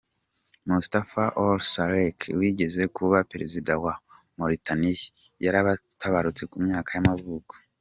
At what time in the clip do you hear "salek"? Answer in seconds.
1.73-2.17